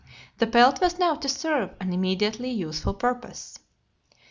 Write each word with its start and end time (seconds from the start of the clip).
The 0.39 0.47
pelt 0.47 0.81
was 0.81 0.97
now 0.97 1.13
to 1.13 1.29
serve 1.29 1.75
an 1.79 1.93
immediately 1.93 2.49
useful 2.49 2.95
purpose. 2.95 3.59